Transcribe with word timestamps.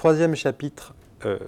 troisième 0.00 0.34
chapitre 0.34 0.94
euh, 1.26 1.38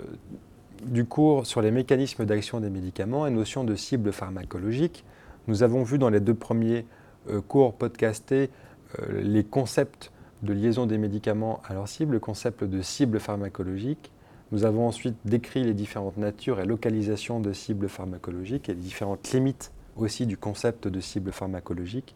du 0.85 1.07
cours 1.07 1.47
sur 1.47 1.63
les 1.63 1.71
mécanismes 1.71 2.27
d'action 2.27 2.61
des 2.61 2.69
médicaments 2.69 3.27
et 3.27 3.31
notion 3.31 3.65
de 3.65 3.75
cible 3.75 4.13
pharmacologique. 4.13 5.07
Nous 5.47 5.63
avons 5.63 5.85
vu 5.85 5.97
dans 5.97 6.11
les 6.11 6.21
deux 6.21 6.35
premiers 6.35 6.85
euh, 7.31 7.41
cours 7.41 7.73
podcastés 7.73 8.51
euh, 8.99 9.23
les 9.23 9.43
concepts 9.43 10.13
de 10.43 10.53
liaison 10.53 10.85
des 10.85 10.99
médicaments 10.99 11.63
à 11.67 11.73
leur 11.73 11.89
cible, 11.89 12.13
le 12.13 12.21
concept 12.21 12.63
de 12.63 12.83
cible 12.83 13.21
pharmacologique. 13.21 14.13
Nous 14.51 14.67
avons 14.67 14.87
ensuite 14.87 15.17
décrit 15.25 15.65
les 15.65 15.73
différentes 15.73 16.19
natures 16.19 16.61
et 16.61 16.67
localisations 16.67 17.41
de 17.41 17.55
cibles 17.55 17.89
pharmacologiques 17.89 18.69
et 18.69 18.75
les 18.75 18.83
différentes 18.83 19.33
limites 19.33 19.73
aussi 19.97 20.27
du 20.27 20.37
concept 20.37 20.89
de 20.89 21.01
cible 21.01 21.33
pharmacologique. 21.33 22.15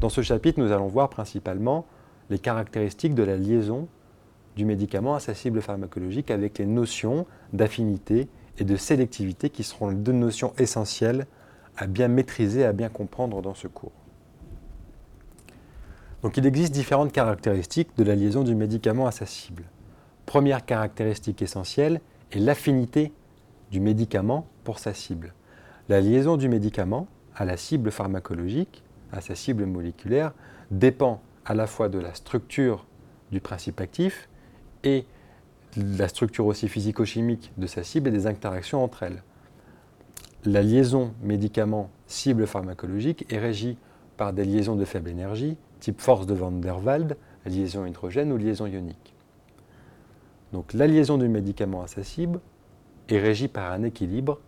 Dans 0.00 0.10
ce 0.10 0.20
chapitre, 0.20 0.60
nous 0.60 0.72
allons 0.72 0.88
voir 0.88 1.08
principalement 1.08 1.86
les 2.28 2.38
caractéristiques 2.38 3.14
de 3.14 3.22
la 3.22 3.38
liaison 3.38 3.88
du 4.58 4.64
médicament 4.64 5.14
à 5.14 5.20
sa 5.20 5.34
cible 5.34 5.62
pharmacologique 5.62 6.32
avec 6.32 6.58
les 6.58 6.66
notions 6.66 7.26
d'affinité 7.52 8.28
et 8.58 8.64
de 8.64 8.74
sélectivité 8.74 9.50
qui 9.50 9.62
seront 9.62 9.88
les 9.88 9.94
deux 9.94 10.12
notions 10.12 10.52
essentielles 10.58 11.26
à 11.76 11.86
bien 11.86 12.08
maîtriser, 12.08 12.64
à 12.64 12.72
bien 12.72 12.88
comprendre 12.88 13.40
dans 13.40 13.54
ce 13.54 13.68
cours. 13.68 13.92
Donc 16.22 16.36
il 16.36 16.44
existe 16.44 16.74
différentes 16.74 17.12
caractéristiques 17.12 17.90
de 17.96 18.02
la 18.02 18.16
liaison 18.16 18.42
du 18.42 18.56
médicament 18.56 19.06
à 19.06 19.12
sa 19.12 19.26
cible. 19.26 19.62
Première 20.26 20.66
caractéristique 20.66 21.40
essentielle 21.40 22.00
est 22.32 22.40
l'affinité 22.40 23.12
du 23.70 23.78
médicament 23.78 24.48
pour 24.64 24.80
sa 24.80 24.92
cible. 24.92 25.34
La 25.88 26.00
liaison 26.00 26.36
du 26.36 26.48
médicament 26.48 27.06
à 27.36 27.44
la 27.44 27.56
cible 27.56 27.92
pharmacologique, 27.92 28.82
à 29.12 29.20
sa 29.20 29.36
cible 29.36 29.66
moléculaire, 29.66 30.32
dépend 30.72 31.22
à 31.44 31.54
la 31.54 31.68
fois 31.68 31.88
de 31.88 32.00
la 32.00 32.12
structure 32.14 32.86
du 33.30 33.40
principe 33.40 33.80
actif 33.80 34.28
la 35.76 36.08
structure 36.08 36.46
aussi 36.46 36.68
physico-chimique 36.68 37.52
de 37.56 37.66
sa 37.66 37.82
cible 37.82 38.08
et 38.08 38.12
des 38.12 38.26
interactions 38.26 38.82
entre 38.82 39.02
elles. 39.02 39.22
La 40.44 40.62
liaison 40.62 41.12
médicament-cible 41.22 42.46
pharmacologique 42.46 43.26
est 43.32 43.38
régie 43.38 43.76
par 44.16 44.32
des 44.32 44.44
liaisons 44.44 44.76
de 44.76 44.84
faible 44.84 45.10
énergie, 45.10 45.56
type 45.80 46.00
force 46.00 46.26
de 46.26 46.34
Van 46.34 46.50
der 46.50 46.84
Waals, 46.84 47.16
liaison 47.46 47.86
hydrogène 47.86 48.32
ou 48.32 48.36
liaison 48.36 48.66
ionique. 48.66 49.14
Donc 50.52 50.72
la 50.72 50.86
liaison 50.86 51.18
du 51.18 51.28
médicament 51.28 51.82
à 51.82 51.86
sa 51.86 52.02
cible 52.02 52.40
est 53.08 53.18
régie 53.18 53.48
par 53.48 53.72
un 53.72 53.82
équilibre 53.82 54.40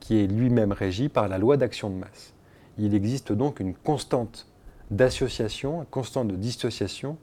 qui 0.00 0.18
est 0.18 0.26
lui-même 0.26 0.72
régi 0.72 1.08
par 1.08 1.28
la 1.28 1.38
loi 1.38 1.56
d'action 1.56 1.90
de 1.90 1.94
masse. 1.94 2.34
Il 2.78 2.94
existe 2.94 3.32
donc 3.32 3.60
une 3.60 3.74
constante 3.74 4.46
d'association, 4.90 5.80
une 5.80 5.86
constante 5.86 6.28
de 6.28 6.36
dissociation 6.36 7.16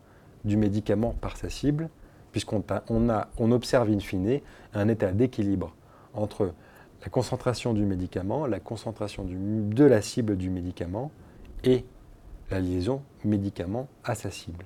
du 0.46 0.58
médicament 0.58 1.16
par 1.20 1.38
sa 1.38 1.50
cible, 1.50 1.90
puisqu'on 2.32 2.64
on, 2.90 3.52
observe 3.52 3.90
in 3.90 4.00
fine 4.00 4.40
un 4.74 4.88
état 4.88 5.12
d'équilibre 5.12 5.74
entre 6.14 6.54
la 7.02 7.10
concentration 7.10 7.74
du 7.74 7.86
médicament, 7.86 8.48
la 8.48 8.60
concentration 8.60 9.26
de 9.28 9.84
la 9.84 10.02
cible 10.02 10.36
du 10.36 10.50
médicament 10.50 11.12
et 11.64 11.86
la 12.52 12.60
liaison 12.60 13.02
médicament 13.24 13.88
à 14.04 14.16
sa 14.16 14.32
cible. 14.32 14.66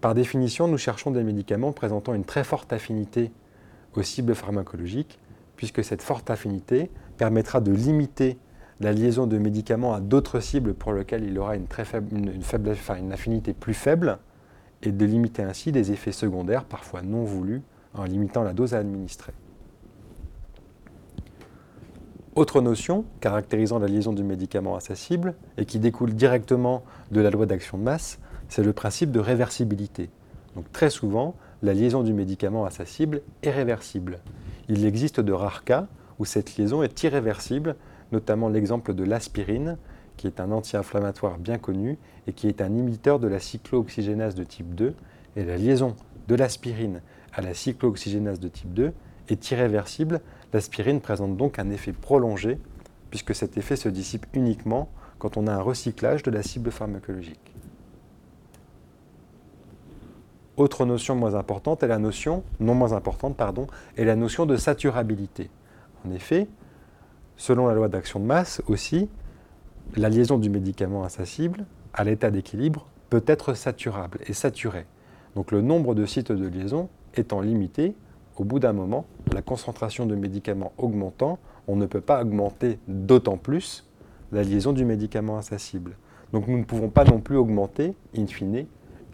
Par 0.00 0.14
définition, 0.14 0.68
nous 0.68 0.78
cherchons 0.78 1.10
des 1.10 1.24
médicaments 1.24 1.72
présentant 1.72 2.14
une 2.14 2.24
très 2.24 2.44
forte 2.44 2.72
affinité 2.72 3.32
aux 3.96 4.02
cibles 4.02 4.34
pharmacologiques 4.34 5.18
puisque 5.56 5.82
cette 5.82 6.02
forte 6.02 6.30
affinité 6.30 6.90
permettra 7.16 7.60
de 7.60 7.72
limiter 7.72 8.38
la 8.80 8.92
liaison 8.92 9.26
de 9.26 9.38
médicaments 9.38 9.92
à 9.92 10.00
d'autres 10.00 10.38
cibles 10.38 10.72
pour 10.72 10.92
lesquelles 10.92 11.24
il 11.24 11.36
aura 11.38 11.56
une 11.56 13.12
affinité 13.12 13.52
plus 13.52 13.74
faible, 13.74 14.18
et 14.82 14.92
de 14.92 15.04
limiter 15.04 15.42
ainsi 15.42 15.72
des 15.72 15.92
effets 15.92 16.12
secondaires, 16.12 16.64
parfois 16.64 17.02
non 17.02 17.24
voulus, 17.24 17.62
en 17.94 18.04
limitant 18.04 18.42
la 18.42 18.52
dose 18.52 18.74
à 18.74 18.78
administrer. 18.78 19.32
Autre 22.34 22.60
notion 22.60 23.04
caractérisant 23.20 23.80
la 23.80 23.88
liaison 23.88 24.12
du 24.12 24.22
médicament 24.22 24.76
à 24.76 24.80
sa 24.80 24.94
cible, 24.94 25.34
et 25.56 25.64
qui 25.64 25.80
découle 25.80 26.14
directement 26.14 26.84
de 27.10 27.20
la 27.20 27.30
loi 27.30 27.46
d'action 27.46 27.78
de 27.78 27.82
masse, 27.82 28.20
c'est 28.48 28.62
le 28.62 28.72
principe 28.72 29.10
de 29.10 29.18
réversibilité. 29.18 30.08
Donc 30.54 30.70
très 30.72 30.90
souvent, 30.90 31.34
la 31.62 31.74
liaison 31.74 32.02
du 32.02 32.12
médicament 32.12 32.64
à 32.64 32.70
sa 32.70 32.84
cible 32.84 33.22
est 33.42 33.50
réversible. 33.50 34.20
Il 34.68 34.84
existe 34.84 35.18
de 35.20 35.32
rares 35.32 35.64
cas 35.64 35.88
où 36.18 36.24
cette 36.24 36.56
liaison 36.56 36.82
est 36.82 37.02
irréversible, 37.02 37.76
notamment 38.12 38.48
l'exemple 38.48 38.94
de 38.94 39.04
l'aspirine, 39.04 39.76
qui 40.18 40.26
est 40.26 40.40
un 40.40 40.52
anti-inflammatoire 40.52 41.38
bien 41.38 41.56
connu 41.56 41.96
et 42.26 42.34
qui 42.34 42.48
est 42.48 42.60
un 42.60 42.66
inhibiteur 42.66 43.18
de 43.18 43.28
la 43.28 43.40
cyclooxygénase 43.40 44.34
de 44.34 44.44
type 44.44 44.74
2. 44.74 44.94
Et 45.36 45.44
la 45.44 45.56
liaison 45.56 45.96
de 46.26 46.34
l'aspirine 46.34 47.00
à 47.32 47.40
la 47.40 47.54
cyclooxygénase 47.54 48.40
de 48.40 48.48
type 48.48 48.74
2 48.74 48.92
est 49.28 49.50
irréversible. 49.50 50.20
L'aspirine 50.52 51.00
présente 51.00 51.38
donc 51.38 51.58
un 51.58 51.70
effet 51.70 51.92
prolongé, 51.92 52.58
puisque 53.10 53.34
cet 53.34 53.56
effet 53.56 53.76
se 53.76 53.88
dissipe 53.88 54.26
uniquement 54.34 54.90
quand 55.18 55.38
on 55.38 55.46
a 55.46 55.52
un 55.54 55.62
recyclage 55.62 56.22
de 56.22 56.30
la 56.30 56.42
cible 56.42 56.70
pharmacologique. 56.70 57.54
Autre 60.56 60.84
notion 60.84 61.14
moins 61.14 61.36
importante 61.36 61.84
est 61.84 61.88
la 61.88 62.00
notion, 62.00 62.42
non 62.58 62.74
moins 62.74 62.92
importante, 62.92 63.36
pardon, 63.36 63.68
est 63.96 64.04
la 64.04 64.16
notion 64.16 64.44
de 64.44 64.56
saturabilité. 64.56 65.50
En 66.04 66.10
effet, 66.10 66.48
selon 67.36 67.68
la 67.68 67.74
loi 67.74 67.88
d'action 67.88 68.18
de 68.18 68.24
masse 68.24 68.60
aussi, 68.66 69.08
la 69.96 70.08
liaison 70.08 70.38
du 70.38 70.50
médicament 70.50 71.04
à 71.04 71.08
sa 71.08 71.24
cible, 71.24 71.64
à 71.94 72.04
l'état 72.04 72.30
d'équilibre, 72.30 72.86
peut 73.10 73.24
être 73.26 73.54
saturable 73.54 74.18
et 74.26 74.32
saturée. 74.32 74.86
Donc 75.34 75.50
le 75.50 75.62
nombre 75.62 75.94
de 75.94 76.04
sites 76.04 76.32
de 76.32 76.46
liaison 76.46 76.88
étant 77.14 77.40
limité, 77.40 77.94
au 78.36 78.44
bout 78.44 78.58
d'un 78.58 78.72
moment, 78.72 79.06
la 79.32 79.42
concentration 79.42 80.06
de 80.06 80.14
médicaments 80.14 80.72
augmentant, 80.78 81.38
on 81.66 81.76
ne 81.76 81.86
peut 81.86 82.00
pas 82.00 82.22
augmenter 82.22 82.78
d'autant 82.86 83.36
plus 83.36 83.84
la 84.32 84.42
liaison 84.42 84.72
du 84.72 84.84
médicament 84.84 85.38
à 85.38 85.42
sa 85.42 85.58
cible. 85.58 85.96
Donc 86.32 86.46
nous 86.46 86.58
ne 86.58 86.64
pouvons 86.64 86.90
pas 86.90 87.04
non 87.04 87.20
plus 87.20 87.36
augmenter, 87.36 87.94
in 88.16 88.26
fine, 88.26 88.66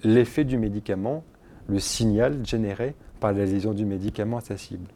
l'effet 0.02 0.44
du 0.44 0.58
médicament 0.58 1.24
le 1.68 1.78
signal 1.78 2.44
généré 2.44 2.94
par 3.20 3.32
la 3.32 3.46
liaison 3.46 3.72
du 3.72 3.86
médicament 3.86 4.38
à 4.38 4.40
sa 4.40 4.56
cible. 4.56 4.88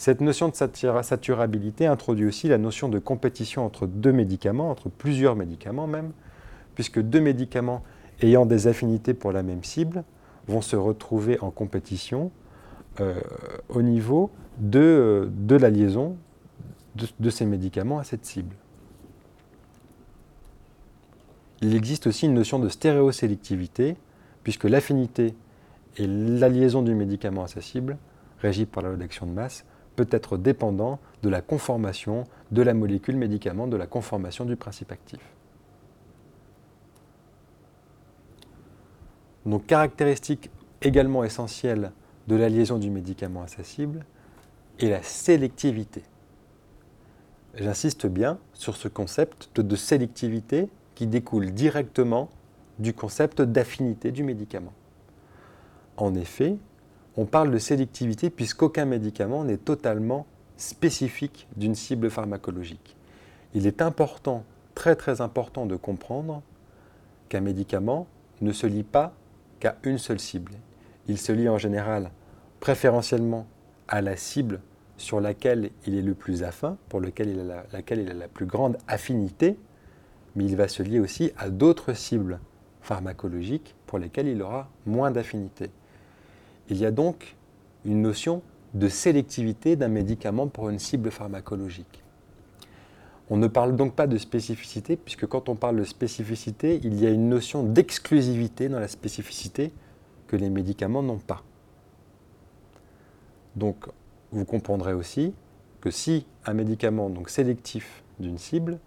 Cette 0.00 0.22
notion 0.22 0.48
de 0.48 0.54
saturabilité 0.54 1.86
introduit 1.86 2.24
aussi 2.24 2.48
la 2.48 2.56
notion 2.56 2.88
de 2.88 2.98
compétition 2.98 3.66
entre 3.66 3.86
deux 3.86 4.12
médicaments, 4.12 4.70
entre 4.70 4.88
plusieurs 4.88 5.36
médicaments 5.36 5.86
même, 5.86 6.12
puisque 6.74 7.02
deux 7.02 7.20
médicaments 7.20 7.82
ayant 8.22 8.46
des 8.46 8.66
affinités 8.66 9.12
pour 9.12 9.30
la 9.30 9.42
même 9.42 9.62
cible 9.62 10.04
vont 10.48 10.62
se 10.62 10.74
retrouver 10.74 11.38
en 11.40 11.50
compétition 11.50 12.30
euh, 13.00 13.20
au 13.68 13.82
niveau 13.82 14.30
de, 14.56 15.30
de 15.36 15.56
la 15.56 15.68
liaison 15.68 16.16
de, 16.94 17.06
de, 17.20 17.28
ces 17.28 17.44
médicaments 17.44 17.98
à 17.98 18.04
cette 18.04 18.24
cible. 18.24 18.56
Il 21.60 21.76
existe 21.76 22.06
aussi 22.06 22.24
une 22.24 22.32
notion 22.32 22.58
de 22.58 22.70
stéréosélectivité, 22.70 23.98
puisque 24.44 24.64
l'affinité 24.64 25.34
et 25.98 26.06
la 26.06 26.48
liaison 26.48 26.80
du 26.80 26.94
médicament 26.94 27.44
à 27.44 27.48
sa 27.48 27.60
cible, 27.60 27.98
régie 28.40 28.64
par 28.64 28.82
la 28.82 28.88
loi 28.88 28.96
d'action 28.96 29.26
de 29.26 29.32
masse, 29.32 29.66
peut 29.96 30.08
être 30.10 30.36
dépendant 30.36 30.98
de 31.22 31.28
la 31.28 31.42
conformation 31.42 32.24
de 32.50 32.62
la 32.62 32.74
molécule 32.74 33.16
médicament, 33.16 33.66
de 33.66 33.76
la 33.76 33.86
conformation 33.86 34.44
du 34.44 34.56
principe 34.56 34.92
actif. 34.92 35.20
Donc 39.46 39.66
caractéristique 39.66 40.50
également 40.82 41.24
essentielle 41.24 41.92
de 42.28 42.36
la 42.36 42.48
liaison 42.48 42.78
du 42.78 42.90
médicament 42.90 43.42
à 43.42 43.48
sa 43.48 43.64
cible 43.64 44.04
est 44.78 44.88
la 44.88 45.02
sélectivité. 45.02 46.02
J'insiste 47.54 48.06
bien 48.06 48.38
sur 48.54 48.76
ce 48.76 48.88
concept 48.88 49.60
de 49.60 49.76
sélectivité 49.76 50.68
qui 50.94 51.06
découle 51.06 51.50
directement 51.50 52.30
du 52.78 52.94
concept 52.94 53.42
d'affinité 53.42 54.12
du 54.12 54.22
médicament. 54.22 54.72
En 55.96 56.14
effet, 56.14 56.56
on 57.16 57.24
parle 57.26 57.50
de 57.50 57.58
sélectivité 57.58 58.30
puisqu'aucun 58.30 58.84
médicament 58.84 59.44
n'est 59.44 59.56
totalement 59.56 60.26
spécifique 60.56 61.48
d'une 61.56 61.74
cible 61.74 62.10
pharmacologique. 62.10 62.96
Il 63.54 63.66
est 63.66 63.82
important, 63.82 64.44
très 64.74 64.94
très 64.94 65.20
important 65.20 65.66
de 65.66 65.76
comprendre 65.76 66.42
qu'un 67.28 67.40
médicament 67.40 68.06
ne 68.40 68.52
se 68.52 68.66
lie 68.66 68.84
pas 68.84 69.12
qu'à 69.58 69.76
une 69.82 69.98
seule 69.98 70.20
cible. 70.20 70.52
Il 71.08 71.18
se 71.18 71.32
lie 71.32 71.48
en 71.48 71.58
général 71.58 72.10
préférentiellement 72.60 73.46
à 73.88 74.00
la 74.02 74.16
cible 74.16 74.60
sur 74.96 75.20
laquelle 75.20 75.70
il 75.86 75.96
est 75.96 76.02
le 76.02 76.14
plus 76.14 76.42
affin, 76.42 76.76
pour 76.88 77.00
laquelle 77.00 77.30
il 77.30 78.10
a 78.10 78.14
la 78.14 78.28
plus 78.28 78.46
grande 78.46 78.76
affinité, 78.86 79.56
mais 80.36 80.44
il 80.44 80.56
va 80.56 80.68
se 80.68 80.82
lier 80.82 81.00
aussi 81.00 81.32
à 81.38 81.48
d'autres 81.48 81.94
cibles 81.94 82.38
pharmacologiques 82.82 83.74
pour 83.86 83.98
lesquelles 83.98 84.28
il 84.28 84.42
aura 84.42 84.68
moins 84.86 85.10
d'affinité. 85.10 85.70
Il 86.70 86.78
y 86.78 86.86
a 86.86 86.90
donc 86.90 87.36
une 87.84 88.00
notion 88.00 88.42
de 88.74 88.88
sélectivité 88.88 89.76
d'un 89.76 89.88
médicament 89.88 90.46
pour 90.46 90.70
une 90.70 90.78
cible 90.78 91.10
pharmacologique. 91.10 92.02
On 93.28 93.36
ne 93.36 93.48
parle 93.48 93.76
donc 93.76 93.94
pas 93.94 94.06
de 94.06 94.16
spécificité, 94.16 94.96
puisque 94.96 95.26
quand 95.26 95.48
on 95.48 95.56
parle 95.56 95.76
de 95.76 95.84
spécificité, 95.84 96.80
il 96.82 97.00
y 97.00 97.06
a 97.06 97.10
une 97.10 97.28
notion 97.28 97.62
d'exclusivité 97.62 98.68
dans 98.68 98.80
la 98.80 98.88
spécificité 98.88 99.72
que 100.26 100.36
les 100.36 100.50
médicaments 100.50 101.02
n'ont 101.02 101.18
pas. 101.18 101.42
Donc, 103.56 103.86
vous 104.32 104.44
comprendrez 104.44 104.92
aussi 104.92 105.34
que 105.80 105.90
si 105.90 106.26
un 106.46 106.54
médicament 106.54 107.10
donc 107.10 107.30
sélectif 107.30 108.02
d'une 108.20 108.38
cible, 108.38 108.78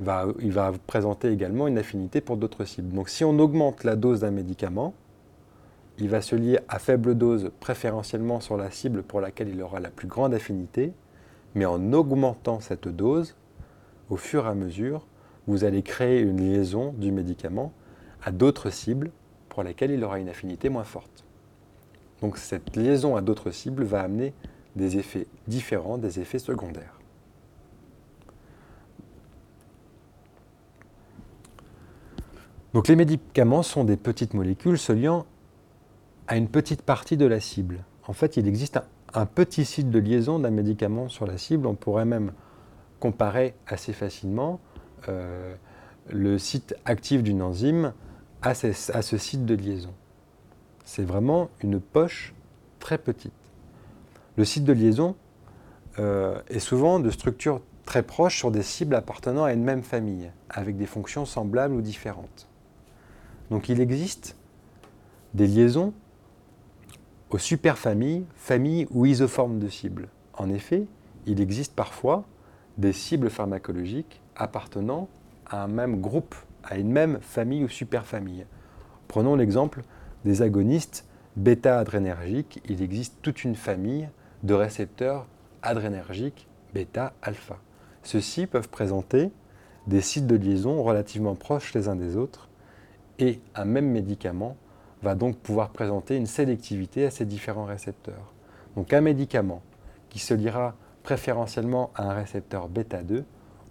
il 0.00 0.52
va 0.52 0.72
présenter 0.86 1.30
également 1.30 1.66
une 1.66 1.78
affinité 1.78 2.20
pour 2.20 2.36
d'autres 2.36 2.64
cibles. 2.64 2.94
Donc 2.94 3.08
si 3.08 3.24
on 3.24 3.38
augmente 3.38 3.84
la 3.84 3.96
dose 3.96 4.20
d'un 4.20 4.30
médicament, 4.30 4.92
il 5.98 6.08
va 6.08 6.20
se 6.20 6.36
lier 6.36 6.58
à 6.68 6.78
faible 6.78 7.14
dose 7.16 7.50
préférentiellement 7.60 8.40
sur 8.40 8.56
la 8.56 8.70
cible 8.70 9.02
pour 9.02 9.20
laquelle 9.20 9.48
il 9.48 9.62
aura 9.62 9.80
la 9.80 9.90
plus 9.90 10.08
grande 10.08 10.34
affinité, 10.34 10.92
mais 11.54 11.64
en 11.64 11.92
augmentant 11.92 12.60
cette 12.60 12.88
dose, 12.88 13.34
au 14.10 14.16
fur 14.16 14.46
et 14.46 14.50
à 14.50 14.54
mesure, 14.54 15.06
vous 15.46 15.64
allez 15.64 15.82
créer 15.82 16.20
une 16.20 16.38
liaison 16.38 16.92
du 16.92 17.12
médicament 17.12 17.72
à 18.22 18.30
d'autres 18.30 18.70
cibles 18.70 19.10
pour 19.48 19.62
lesquelles 19.62 19.90
il 19.90 20.04
aura 20.04 20.18
une 20.18 20.28
affinité 20.28 20.68
moins 20.68 20.84
forte. 20.84 21.24
Donc 22.20 22.36
cette 22.36 22.76
liaison 22.76 23.16
à 23.16 23.20
d'autres 23.20 23.50
cibles 23.50 23.84
va 23.84 24.02
amener 24.02 24.34
des 24.74 24.98
effets 24.98 25.26
différents, 25.46 25.96
des 25.96 26.20
effets 26.20 26.38
secondaires. 26.38 27.00
Donc 32.74 32.88
les 32.88 32.96
médicaments 32.96 33.62
sont 33.62 33.84
des 33.84 33.96
petites 33.96 34.34
molécules 34.34 34.76
se 34.76 34.92
liant 34.92 35.24
à 36.28 36.36
une 36.36 36.48
petite 36.48 36.82
partie 36.82 37.16
de 37.16 37.26
la 37.26 37.40
cible. 37.40 37.84
En 38.06 38.12
fait, 38.12 38.36
il 38.36 38.46
existe 38.46 38.78
un, 39.14 39.26
petit 39.26 39.64
site 39.64 39.90
de 39.90 39.98
liaison 39.98 40.38
d'un 40.38 40.50
médicament 40.50 41.08
sur 41.08 41.26
la 41.26 41.38
cible. 41.38 41.66
On 41.66 41.74
pourrait 41.74 42.04
même 42.04 42.32
comparer 43.00 43.54
assez 43.66 43.92
facilement 43.92 44.60
euh, 45.08 45.54
le 46.10 46.38
site 46.38 46.74
actif 46.84 47.22
d'une 47.22 47.42
enzyme 47.42 47.92
à 48.42 48.54
ce 48.54 49.18
site 49.18 49.44
de 49.44 49.54
liaison. 49.54 49.92
C'est 50.84 51.02
vraiment 51.02 51.48
une 51.62 51.80
poche 51.80 52.32
très 52.78 52.98
petite. 52.98 53.32
Le 54.36 54.44
site 54.44 54.64
de 54.64 54.72
liaison 54.72 55.16
euh, 55.98 56.40
est 56.48 56.60
souvent 56.60 57.00
de 57.00 57.10
structure 57.10 57.60
très 57.84 58.02
proche 58.02 58.36
sur 58.36 58.50
des 58.50 58.62
cibles 58.62 58.94
appartenant 58.94 59.44
à 59.44 59.52
une 59.52 59.64
même 59.64 59.82
famille, 59.82 60.30
avec 60.48 60.76
des 60.76 60.86
fonctions 60.86 61.24
semblables 61.24 61.74
ou 61.74 61.80
différentes. 61.80 62.46
Donc 63.50 63.68
il 63.68 63.80
existe 63.80 64.36
des 65.34 65.46
liaisons 65.46 65.92
superfamilles, 67.38 68.24
familles 68.36 68.86
ou 68.90 69.06
isoformes 69.06 69.58
de 69.58 69.68
cibles. 69.68 70.08
En 70.34 70.50
effet, 70.50 70.84
il 71.26 71.40
existe 71.40 71.74
parfois 71.74 72.24
des 72.78 72.92
cibles 72.92 73.30
pharmacologiques 73.30 74.20
appartenant 74.36 75.08
à 75.46 75.62
un 75.64 75.68
même 75.68 76.00
groupe, 76.00 76.34
à 76.62 76.76
une 76.76 76.90
même 76.90 77.18
famille 77.20 77.64
ou 77.64 77.68
superfamille. 77.68 78.46
Prenons 79.08 79.36
l'exemple 79.36 79.82
des 80.24 80.42
agonistes 80.42 81.06
bêta-adrénergiques. 81.36 82.60
Il 82.68 82.82
existe 82.82 83.16
toute 83.22 83.44
une 83.44 83.54
famille 83.54 84.08
de 84.42 84.54
récepteurs 84.54 85.26
adrénergiques 85.62 86.48
bêta-alpha. 86.74 87.58
Ceux-ci 88.02 88.46
peuvent 88.46 88.68
présenter 88.68 89.30
des 89.86 90.00
sites 90.00 90.26
de 90.26 90.36
liaison 90.36 90.82
relativement 90.82 91.34
proches 91.34 91.74
les 91.74 91.88
uns 91.88 91.96
des 91.96 92.16
autres 92.16 92.48
et 93.18 93.40
un 93.54 93.64
même 93.64 93.90
médicament 93.90 94.56
va 95.02 95.14
donc 95.14 95.36
pouvoir 95.36 95.70
présenter 95.70 96.16
une 96.16 96.26
sélectivité 96.26 97.06
à 97.06 97.10
ces 97.10 97.24
différents 97.24 97.64
récepteurs. 97.64 98.32
Donc 98.76 98.92
un 98.92 99.00
médicament 99.00 99.62
qui 100.08 100.18
se 100.18 100.34
liera 100.34 100.74
préférentiellement 101.02 101.90
à 101.94 102.10
un 102.10 102.14
récepteur 102.14 102.68
bêta-2 102.68 103.24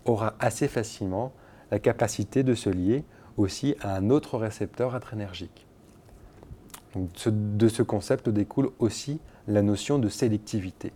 aura 0.06 0.36
assez 0.40 0.68
facilement 0.68 1.34
la 1.72 1.80
capacité 1.80 2.44
de 2.44 2.54
se 2.54 2.70
lier 2.70 3.04
aussi 3.38 3.76
à 3.82 3.96
un 3.96 4.10
autre 4.10 4.38
récepteur 4.38 4.96
adrénergique. 4.96 5.68
de 6.96 7.68
ce 7.68 7.84
concept 7.84 8.30
découle 8.30 8.70
aussi 8.80 9.20
la 9.48 9.62
notion 9.62 10.00
de 10.00 10.08
sélectivité. 10.08 10.94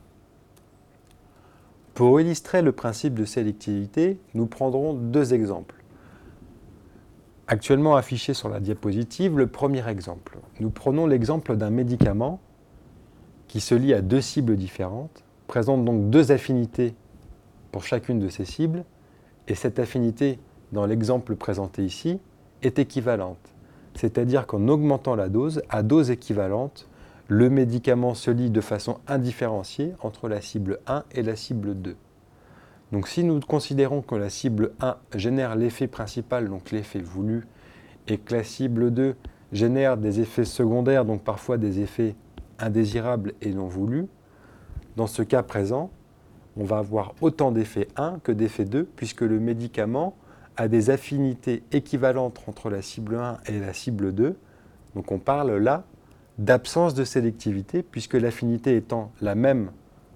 Pour 1.94 2.22
illustrer 2.22 2.62
le 2.62 2.72
principe 2.72 3.16
de 3.16 3.26
sélectivité, 3.26 4.18
nous 4.34 4.46
prendrons 4.46 4.94
deux 4.94 5.34
exemples. 5.34 5.79
Actuellement 7.52 7.96
affiché 7.96 8.36
sur 8.36 8.48
la 8.48 8.60
diapositive, 8.60 9.36
le 9.36 9.48
premier 9.48 9.90
exemple. 9.90 10.38
Nous 10.60 10.70
prenons 10.70 11.08
l'exemple 11.08 11.56
d'un 11.56 11.72
médicament 11.72 12.40
qui 13.48 13.60
se 13.60 13.74
lie 13.74 13.96
à 13.96 14.02
deux 14.04 14.22
cibles 14.22 14.56
différentes, 14.56 15.24
présente 15.48 15.84
donc 15.84 16.12
deux 16.12 16.32
affinités 16.32 16.94
pour 17.72 17.84
chacune 17.84 18.20
de 18.20 18.30
ces 18.30 18.46
cibles, 18.46 18.86
et 19.48 19.56
cette 19.56 19.80
affinité, 19.80 20.38
dans 20.74 20.86
l'exemple 20.86 21.36
présenté 21.36 21.84
ici, 21.84 22.20
est 22.62 22.78
équivalente. 22.78 23.56
C'est-à-dire 23.96 24.46
qu'en 24.46 24.68
augmentant 24.68 25.16
la 25.16 25.28
dose, 25.28 25.64
à 25.70 25.82
dose 25.82 26.12
équivalente, 26.12 26.88
le 27.28 27.50
médicament 27.50 28.14
se 28.14 28.30
lie 28.30 28.52
de 28.52 28.62
façon 28.62 29.00
indifférenciée 29.08 29.94
entre 30.02 30.30
la 30.30 30.40
cible 30.40 30.82
1 30.86 31.04
et 31.14 31.24
la 31.24 31.36
cible 31.36 31.74
2. 31.74 31.96
Donc 32.92 33.08
si 33.08 33.24
nous 33.24 33.40
considérons 33.40 34.02
que 34.02 34.16
la 34.16 34.30
cible 34.30 34.72
1 34.80 34.98
génère 35.16 35.56
l'effet 35.56 35.88
principal, 35.88 36.50
donc 36.50 36.72
l'effet 36.72 37.00
voulu, 37.00 37.46
et 38.08 38.18
que 38.18 38.34
la 38.34 38.44
cible 38.44 38.92
2 38.92 39.16
génère 39.52 39.98
des 39.98 40.20
effets 40.20 40.46
secondaires, 40.46 41.06
donc 41.06 41.24
parfois 41.24 41.58
des 41.58 41.82
effets 41.82 42.16
indésirables 42.58 43.34
et 43.42 43.54
non 43.54 43.68
voulus, 43.68 44.08
dans 44.96 45.08
ce 45.08 45.22
cas 45.22 45.44
présent, 45.44 45.92
on 46.58 46.64
va 46.64 46.80
avoir 46.80 47.14
autant 47.22 47.52
d'effets 47.52 47.88
1 47.96 48.20
que 48.24 48.32
d'effets 48.32 48.66
2, 48.66 48.84
puisque 48.84 49.22
le 49.22 49.40
médicament 49.40 50.16
a 50.58 50.68
des 50.68 50.90
affinités 50.90 51.64
équivalentes 51.72 52.42
entre 52.48 52.70
la 52.70 52.82
cible 52.82 53.16
1 53.16 53.38
et 53.46 53.60
la 53.60 53.74
cible 53.74 54.14
2. 54.14 54.36
Donc 54.96 55.12
on 55.12 55.20
parle 55.20 55.56
là 55.58 55.84
d'absence 56.38 56.96
de 56.96 57.04
sélectivité, 57.04 57.84
puisque 57.84 58.16
l'affinité 58.16 58.76
étant 58.76 59.12
la 59.22 59.36
même 59.36 59.72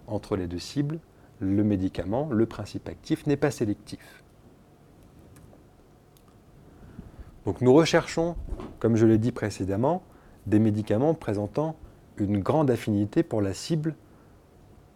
entre 0.08 0.36
les 0.36 0.48
deux 0.48 0.60
cibles, 0.60 1.00
le 1.39 1.63
médicament, 1.63 2.30
le 2.31 2.45
principe 2.45 2.88
actif, 2.88 3.25
n'est 3.27 3.38
pas 3.38 3.51
sélectif. 3.51 4.24
Donc 7.45 7.62
nous 7.62 7.74
recherchons, 7.74 8.35
comme 8.80 8.95
je 8.95 9.06
l'ai 9.06 9.18
dit 9.18 9.31
précédemment, 9.31 10.03
des 10.45 10.59
médicaments 10.59 11.13
présentant 11.13 11.75
une 12.18 12.39
grande 12.39 12.71
affinité 12.71 13.24
pour 13.24 13.41
la 13.41 13.53
cible 13.53 13.95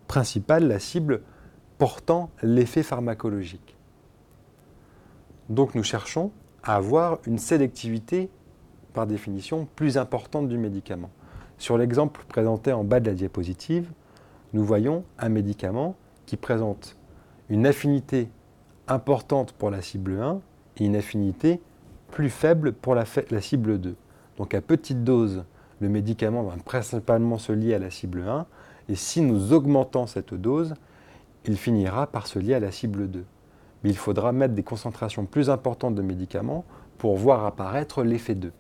principale, 0.08 0.68
la 0.68 0.80
cible 0.80 1.22
portant 1.78 2.30
l'effet 2.42 2.84
pharmacologique. 2.84 3.76
Donc 5.50 5.76
nous 5.76 5.84
cherchons 5.84 6.32
à 6.64 6.76
avoir 6.76 7.20
une 7.26 7.38
sélectivité, 7.38 8.30
par 8.94 9.08
définition, 9.08 9.68
plus 9.76 9.98
importante 9.98 10.48
du 10.48 10.58
médicament. 10.58 11.12
Sur 11.58 11.78
l'exemple 11.78 12.24
présenté 12.28 12.74
en 12.74 12.84
bas 12.84 13.00
de 13.00 13.10
la 13.10 13.16
diapositive, 13.16 13.92
nous 14.54 14.64
voyons 14.64 15.04
un 15.20 15.30
médicament 15.30 15.96
qui 16.28 16.38
présente 16.38 16.96
une 17.50 17.66
affinité 17.66 18.30
importante 18.88 19.54
pour 19.54 19.72
la 19.72 19.82
cible 19.82 20.20
1 20.20 20.42
et 20.78 20.86
une 20.86 20.96
affinité 20.96 21.60
plus 22.12 22.30
faible 22.30 22.74
pour 22.74 22.94
la, 22.94 23.06
cible 23.06 23.80
2. 23.80 23.96
Donc 24.38 24.54
à 24.54 24.62
petite 24.62 25.04
dose, 25.04 25.46
le 25.80 25.90
médicament 25.90 26.44
va 26.44 26.56
principalement 26.64 27.40
se 27.40 27.52
lier 27.52 27.74
à 27.74 27.80
la 27.80 27.90
cible 27.90 28.24
1 28.28 28.46
et 28.90 28.96
si 28.96 29.22
nous 29.22 29.54
augmentons 29.54 30.06
cette 30.06 30.34
dose, 30.34 30.76
il 31.46 31.58
finira 31.58 32.08
par 32.08 32.28
se 32.28 32.40
lier 32.40 32.54
à 32.54 32.60
la 32.60 32.72
cible 32.72 33.10
2. 33.10 33.26
Mais 33.84 33.90
il 33.90 33.98
faudra 33.98 34.32
mettre 34.32 34.54
des 34.54 34.64
concentrations 34.64 35.26
plus 35.26 35.50
importantes 35.50 35.96
de 35.96 36.02
médicaments 36.02 36.66
pour 36.98 37.16
voir 37.16 37.46
apparaître 37.46 38.04
l'effet 38.04 38.36
2. 38.36 38.52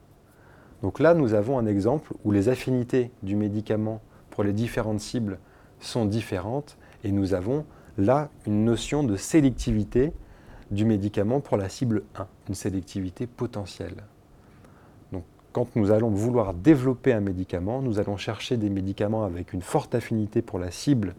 Donc 0.81 0.99
là, 0.99 1.13
nous 1.13 1.33
avons 1.33 1.57
un 1.57 1.65
exemple 1.65 2.13
où 2.23 2.31
les 2.31 2.49
affinités 2.49 3.11
du 3.23 3.35
médicament 3.35 3.99
pour 4.29 4.43
les 4.43 4.53
différentes 4.53 5.01
cibles 5.01 5.39
sont 5.79 6.05
différentes 6.05 6.77
et 7.07 7.11
nous 7.13 7.33
avons 7.33 7.65
là 7.97 8.29
une 8.45 8.65
notion 8.65 9.01
de 9.01 9.15
sélectivité 9.15 10.11
du 10.71 10.83
médicament 10.83 11.39
pour 11.39 11.55
la 11.55 11.69
cible 11.69 12.03
1, 12.15 12.27
une 12.49 12.53
sélectivité 12.53 13.27
potentielle. 13.27 14.03
Donc 15.13 15.23
quand 15.53 15.73
nous 15.77 15.91
allons 15.91 16.09
vouloir 16.09 16.53
développer 16.53 17.13
un 17.13 17.21
médicament, 17.21 17.81
nous 17.81 17.99
allons 17.99 18.17
chercher 18.17 18.57
des 18.57 18.69
médicaments 18.69 19.23
avec 19.23 19.53
une 19.53 19.61
forte 19.61 19.95
affinité 19.95 20.41
pour 20.41 20.59
la 20.59 20.69
cible 20.69 21.15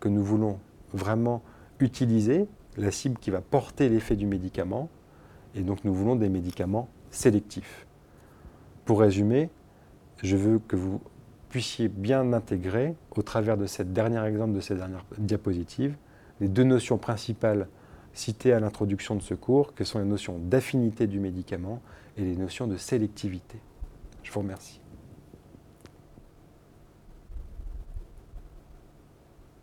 que 0.00 0.08
nous 0.08 0.24
voulons 0.24 0.58
vraiment 0.92 1.40
utiliser, 1.78 2.48
la 2.76 2.90
cible 2.90 3.16
qui 3.18 3.30
va 3.30 3.40
porter 3.40 3.88
l'effet 3.88 4.16
du 4.16 4.26
médicament, 4.26 4.88
et 5.54 5.60
donc 5.60 5.84
nous 5.84 5.94
voulons 5.94 6.16
des 6.16 6.28
médicaments 6.28 6.88
sélectifs. 7.12 7.86
Pour 8.84 8.98
résumer, 8.98 9.50
je 10.20 10.34
veux 10.34 10.58
que 10.58 10.74
vous 10.74 11.00
puissiez 11.52 11.88
bien 11.88 12.32
intégrer, 12.32 12.94
au 13.14 13.20
travers 13.20 13.58
de 13.58 13.66
cette 13.66 13.92
dernière 13.92 14.24
exemple 14.24 14.54
de 14.54 14.60
cette 14.60 14.78
dernière 14.78 15.04
diapositive, 15.18 15.94
les 16.40 16.48
deux 16.48 16.64
notions 16.64 16.96
principales 16.96 17.68
citées 18.14 18.54
à 18.54 18.58
l'introduction 18.58 19.14
de 19.16 19.22
ce 19.22 19.34
cours, 19.34 19.74
que 19.74 19.84
sont 19.84 19.98
les 19.98 20.06
notions 20.06 20.38
d'affinité 20.38 21.06
du 21.06 21.20
médicament 21.20 21.82
et 22.16 22.22
les 22.22 22.36
notions 22.36 22.66
de 22.66 22.78
sélectivité. 22.78 23.58
Je 24.22 24.32
vous 24.32 24.40
remercie. 24.40 24.81